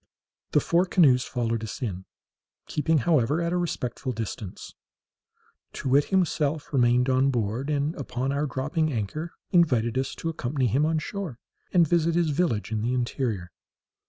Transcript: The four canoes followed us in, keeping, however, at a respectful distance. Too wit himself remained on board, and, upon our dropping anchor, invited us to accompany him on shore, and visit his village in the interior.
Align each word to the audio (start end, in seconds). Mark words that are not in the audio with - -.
The 0.53 0.59
four 0.59 0.87
canoes 0.87 1.25
followed 1.25 1.63
us 1.63 1.79
in, 1.79 2.05
keeping, 2.65 2.97
however, 3.05 3.39
at 3.39 3.53
a 3.53 3.57
respectful 3.57 4.11
distance. 4.13 4.73
Too 5.73 5.89
wit 5.89 6.05
himself 6.05 6.73
remained 6.73 7.07
on 7.07 7.29
board, 7.29 7.69
and, 7.69 7.93
upon 7.93 8.31
our 8.31 8.47
dropping 8.47 8.91
anchor, 8.91 9.33
invited 9.51 9.99
us 9.99 10.15
to 10.15 10.29
accompany 10.29 10.65
him 10.65 10.87
on 10.87 10.97
shore, 10.97 11.37
and 11.71 11.87
visit 11.87 12.15
his 12.15 12.31
village 12.31 12.71
in 12.71 12.81
the 12.81 12.95
interior. 12.95 13.51